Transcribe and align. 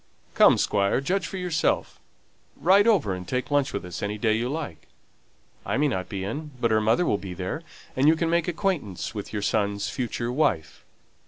Come, 0.33 0.57
Squire, 0.57 0.99
judge 0.99 1.27
for 1.27 1.37
yourself. 1.37 1.99
Ride 2.57 2.87
over 2.87 3.13
and 3.13 3.27
take 3.27 3.51
lunch 3.51 3.71
with 3.71 3.85
us 3.85 4.01
any 4.01 4.17
day 4.17 4.33
you 4.33 4.49
like. 4.49 4.87
I 5.63 5.77
may 5.77 5.87
not 5.89 6.09
be 6.09 6.23
in; 6.23 6.49
but 6.59 6.71
her 6.71 6.81
mother 6.81 7.05
will 7.05 7.19
be 7.19 7.35
there, 7.35 7.61
and 7.95 8.07
you 8.07 8.15
can 8.15 8.27
make 8.27 8.47
acquaintance 8.47 9.13
with 9.13 9.31
your 9.31 9.43
son's 9.43 9.89
future 9.91 10.31
wife." 10.31 10.83